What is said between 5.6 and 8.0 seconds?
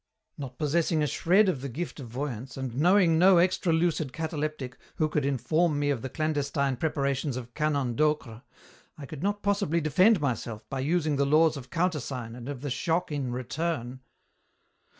me of the clandestine preparations of Canon